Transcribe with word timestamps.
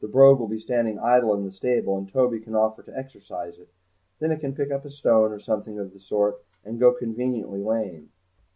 The 0.00 0.08
Brogue 0.08 0.40
will 0.40 0.48
be 0.48 0.58
standing 0.58 0.98
idle 0.98 1.32
in 1.34 1.44
the 1.44 1.52
stable 1.52 1.96
and 1.96 2.08
Toby 2.12 2.40
can 2.40 2.56
offer 2.56 2.82
to 2.82 2.98
exercise 2.98 3.60
it; 3.60 3.68
then 4.18 4.32
it 4.32 4.40
can 4.40 4.52
pick 4.56 4.72
up 4.72 4.84
a 4.84 4.90
stone 4.90 5.30
or 5.30 5.38
something 5.38 5.78
of 5.78 5.92
the 5.92 6.00
sort 6.00 6.42
and 6.64 6.80
go 6.80 6.90
conveniently 6.90 7.62
lame. 7.62 8.08